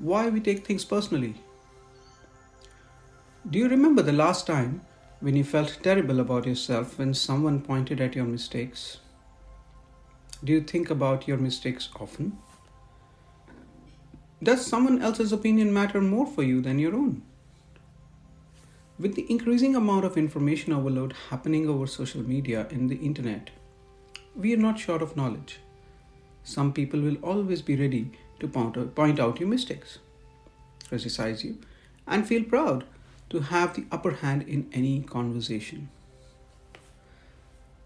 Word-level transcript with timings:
why 0.00 0.28
we 0.28 0.40
take 0.40 0.64
things 0.64 0.84
personally. 0.84 1.34
Do 3.50 3.58
you 3.58 3.68
remember 3.68 4.02
the 4.02 4.12
last 4.12 4.46
time 4.46 4.82
when 5.20 5.34
you 5.34 5.42
felt 5.42 5.78
terrible 5.82 6.20
about 6.20 6.46
yourself 6.46 6.98
when 6.98 7.14
someone 7.14 7.60
pointed 7.60 8.00
at 8.00 8.14
your 8.14 8.24
mistakes? 8.24 8.98
Do 10.44 10.52
you 10.52 10.60
think 10.60 10.90
about 10.90 11.26
your 11.26 11.38
mistakes 11.38 11.88
often? 11.98 12.38
Does 14.40 14.64
someone 14.64 15.02
else's 15.02 15.32
opinion 15.32 15.74
matter 15.74 16.00
more 16.00 16.26
for 16.26 16.44
you 16.44 16.60
than 16.60 16.78
your 16.78 16.94
own? 16.94 17.22
With 19.00 19.16
the 19.16 19.26
increasing 19.28 19.74
amount 19.74 20.04
of 20.04 20.16
information 20.16 20.72
overload 20.72 21.14
happening 21.30 21.68
over 21.68 21.88
social 21.88 22.22
media 22.22 22.68
and 22.70 22.88
the 22.88 22.96
internet, 22.96 23.50
we 24.36 24.54
are 24.54 24.58
not 24.58 24.78
short 24.78 25.02
of 25.02 25.16
knowledge. 25.16 25.58
Some 26.44 26.72
people 26.72 27.00
will 27.00 27.16
always 27.16 27.62
be 27.62 27.74
ready 27.74 28.12
to 28.40 28.48
point 28.48 29.20
out 29.20 29.40
your 29.40 29.48
mistakes, 29.48 29.98
criticize 30.88 31.44
you, 31.44 31.58
and 32.06 32.26
feel 32.26 32.44
proud 32.44 32.84
to 33.30 33.40
have 33.40 33.74
the 33.74 33.84
upper 33.92 34.12
hand 34.12 34.42
in 34.48 34.68
any 34.72 35.00
conversation. 35.00 35.88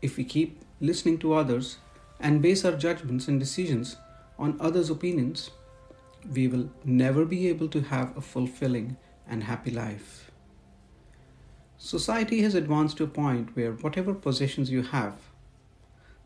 If 0.00 0.16
we 0.16 0.24
keep 0.24 0.60
listening 0.80 1.18
to 1.18 1.34
others 1.34 1.78
and 2.20 2.42
base 2.42 2.64
our 2.64 2.72
judgments 2.72 3.28
and 3.28 3.40
decisions 3.40 3.96
on 4.38 4.56
others' 4.60 4.90
opinions, 4.90 5.50
we 6.32 6.46
will 6.46 6.70
never 6.84 7.24
be 7.24 7.48
able 7.48 7.68
to 7.68 7.80
have 7.80 8.16
a 8.16 8.20
fulfilling 8.20 8.96
and 9.28 9.44
happy 9.44 9.70
life. 9.70 10.30
Society 11.78 12.42
has 12.42 12.54
advanced 12.54 12.96
to 12.98 13.04
a 13.04 13.08
point 13.08 13.56
where 13.56 13.72
whatever 13.72 14.14
possessions 14.14 14.70
you 14.70 14.82
have, 14.82 15.14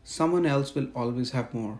someone 0.03 0.45
else 0.45 0.75
will 0.75 0.87
always 0.95 1.31
have 1.31 1.53
more. 1.53 1.79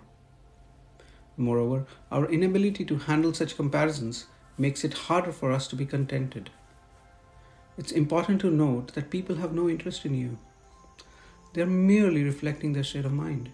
Moreover, 1.37 1.85
our 2.11 2.25
inability 2.25 2.83
to 2.85 2.97
handle 2.97 3.33
such 3.33 3.55
comparisons 3.55 4.25
makes 4.57 4.83
it 4.83 4.93
harder 4.93 5.31
for 5.31 5.51
us 5.51 5.67
to 5.67 5.75
be 5.75 5.85
contented. 5.85 6.49
It's 7.77 7.91
important 7.91 8.41
to 8.41 8.49
note 8.49 8.95
that 8.95 9.11
people 9.11 9.35
have 9.35 9.53
no 9.53 9.69
interest 9.69 10.03
in 10.03 10.15
you. 10.15 10.39
They're 11.53 11.67
merely 11.67 12.23
reflecting 12.23 12.73
their 12.73 12.83
state 12.83 13.05
of 13.05 13.13
mind. 13.13 13.51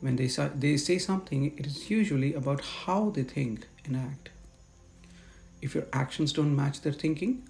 When 0.00 0.16
they, 0.16 0.26
they 0.26 0.76
say 0.76 0.98
something, 0.98 1.56
it 1.56 1.66
is 1.66 1.90
usually 1.90 2.34
about 2.34 2.62
how 2.62 3.10
they 3.10 3.22
think 3.22 3.66
and 3.86 3.96
act. 3.96 4.28
If 5.62 5.74
your 5.74 5.86
actions 5.92 6.32
don't 6.32 6.56
match 6.56 6.82
their 6.82 6.92
thinking, 6.92 7.48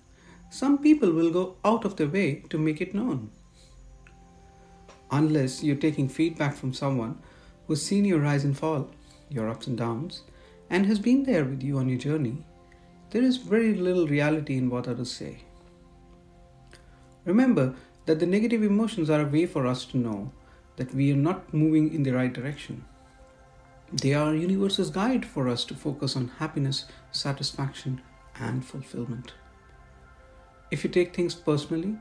some 0.50 0.78
people 0.78 1.12
will 1.12 1.30
go 1.30 1.56
out 1.64 1.84
of 1.84 1.96
their 1.96 2.08
way 2.08 2.42
to 2.50 2.58
make 2.58 2.80
it 2.80 2.94
known. 2.94 3.30
Unless 5.10 5.62
you're 5.62 5.76
taking 5.76 6.08
feedback 6.08 6.54
from 6.54 6.74
someone 6.74 7.20
who's 7.66 7.82
seen 7.82 8.04
your 8.04 8.20
rise 8.20 8.44
and 8.44 8.56
fall, 8.56 8.90
your 9.30 9.48
ups 9.48 9.66
and 9.66 9.78
downs, 9.78 10.22
and 10.68 10.86
has 10.86 10.98
been 10.98 11.22
there 11.22 11.44
with 11.44 11.62
you 11.62 11.78
on 11.78 11.88
your 11.88 11.98
journey, 11.98 12.44
there 13.10 13.22
is 13.22 13.38
very 13.38 13.74
little 13.74 14.06
reality 14.06 14.56
in 14.56 14.68
what 14.68 14.86
others 14.86 15.10
say. 15.10 15.44
Remember 17.24 17.74
that 18.06 18.18
the 18.18 18.26
negative 18.26 18.62
emotions 18.62 19.08
are 19.08 19.20
a 19.20 19.26
way 19.26 19.46
for 19.46 19.66
us 19.66 19.84
to 19.86 19.96
know 19.96 20.32
that 20.76 20.94
we 20.94 21.12
are 21.12 21.16
not 21.16 21.52
moving 21.52 21.92
in 21.94 22.02
the 22.02 22.12
right 22.12 22.32
direction. 22.32 22.84
They 23.92 24.14
are 24.14 24.34
universe's 24.34 24.90
guide 24.90 25.26
for 25.26 25.48
us 25.48 25.64
to 25.66 25.74
focus 25.74 26.16
on 26.16 26.28
happiness, 26.38 26.84
satisfaction, 27.10 28.00
and 28.38 28.64
fulfillment. 28.64 29.34
If 30.70 30.84
you 30.84 30.90
take 30.90 31.14
things 31.14 31.34
personally, 31.34 31.98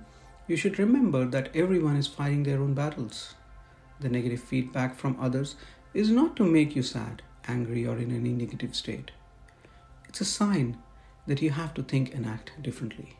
you 0.47 0.55
should 0.55 0.79
remember 0.79 1.25
that 1.25 1.55
everyone 1.55 1.95
is 1.95 2.07
fighting 2.07 2.43
their 2.43 2.61
own 2.61 2.73
battles. 2.73 3.33
The 3.99 4.09
negative 4.09 4.41
feedback 4.41 4.95
from 4.95 5.19
others 5.19 5.55
is 5.93 6.09
not 6.09 6.35
to 6.35 6.43
make 6.43 6.75
you 6.75 6.83
sad, 6.83 7.21
angry, 7.47 7.85
or 7.85 7.97
in 7.97 8.15
any 8.15 8.31
negative 8.31 8.75
state. 8.75 9.11
It's 10.07 10.21
a 10.21 10.25
sign 10.25 10.77
that 11.27 11.41
you 11.41 11.51
have 11.51 11.73
to 11.75 11.83
think 11.83 12.13
and 12.13 12.25
act 12.25 12.51
differently. 12.61 13.17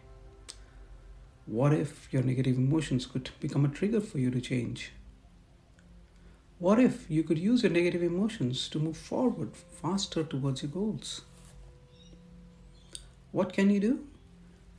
What 1.45 1.73
if 1.73 2.07
your 2.11 2.21
negative 2.23 2.57
emotions 2.57 3.05
could 3.05 3.31
become 3.39 3.65
a 3.65 3.69
trigger 3.69 4.01
for 4.01 4.19
you 4.19 4.29
to 4.31 4.41
change? 4.41 4.91
What 6.59 6.79
if 6.79 7.09
you 7.09 7.23
could 7.23 7.39
use 7.39 7.63
your 7.63 7.71
negative 7.71 8.03
emotions 8.03 8.67
to 8.69 8.79
move 8.79 8.97
forward 8.97 9.51
faster 9.55 10.23
towards 10.23 10.61
your 10.61 10.71
goals? 10.71 11.21
What 13.31 13.53
can 13.53 13.69
you 13.69 13.79
do? 13.79 14.07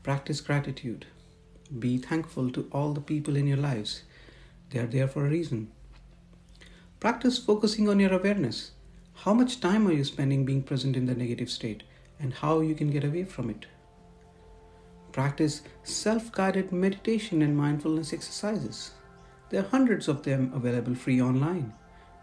Practice 0.02 0.40
gratitude. 0.40 1.06
Be 1.78 1.98
thankful 1.98 2.50
to 2.50 2.68
all 2.72 2.92
the 2.92 3.00
people 3.00 3.36
in 3.36 3.46
your 3.46 3.56
lives. 3.56 4.02
They 4.70 4.78
are 4.78 4.86
there 4.86 5.08
for 5.08 5.24
a 5.24 5.30
reason. 5.30 5.70
Practice 7.00 7.38
focusing 7.38 7.88
on 7.88 7.98
your 7.98 8.12
awareness. 8.12 8.72
How 9.14 9.32
much 9.32 9.58
time 9.60 9.88
are 9.88 9.92
you 9.92 10.04
spending 10.04 10.44
being 10.44 10.62
present 10.62 10.96
in 10.98 11.06
the 11.06 11.14
negative 11.14 11.48
state 11.48 11.82
and 12.18 12.34
how 12.34 12.60
you 12.60 12.74
can 12.74 12.90
get 12.90 13.04
away 13.04 13.24
from 13.24 13.48
it? 13.48 13.64
Practice 15.10 15.62
self 15.82 16.30
guided 16.30 16.72
meditation 16.72 17.40
and 17.40 17.56
mindfulness 17.56 18.12
exercises. 18.12 18.90
There 19.48 19.62
are 19.62 19.68
hundreds 19.68 20.08
of 20.08 20.24
them 20.24 20.52
available 20.54 20.94
free 20.94 21.22
online, 21.22 21.72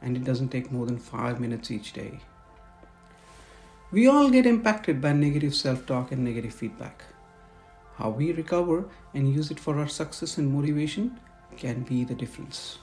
and 0.04 0.16
it 0.16 0.24
doesn't 0.24 0.50
take 0.50 0.72
more 0.72 0.86
than 0.86 1.00
five 1.00 1.40
minutes 1.40 1.72
each 1.72 1.94
day. 1.94 2.20
We 3.92 4.06
all 4.06 4.30
get 4.30 4.46
impacted 4.46 5.02
by 5.02 5.14
negative 5.14 5.56
self 5.56 5.88
talk 5.88 6.12
and 6.12 6.24
negative 6.24 6.54
feedback. 6.54 7.04
How 7.96 8.12
we 8.12 8.32
recover 8.32 8.86
and 9.16 9.34
use 9.34 9.50
it 9.50 9.60
for 9.60 9.80
our 9.80 9.88
success 9.88 10.38
and 10.38 10.54
motivation 10.54 11.20
can 11.58 11.82
be 11.82 12.04
the 12.04 12.14
difference. 12.14 12.78